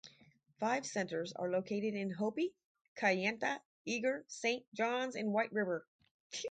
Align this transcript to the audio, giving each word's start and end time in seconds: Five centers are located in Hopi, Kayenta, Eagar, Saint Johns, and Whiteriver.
Five 0.59 0.87
centers 0.87 1.31
are 1.33 1.51
located 1.51 1.93
in 1.93 2.09
Hopi, 2.09 2.55
Kayenta, 2.97 3.59
Eagar, 3.85 4.23
Saint 4.27 4.65
Johns, 4.73 5.15
and 5.15 5.27
Whiteriver. 5.31 5.81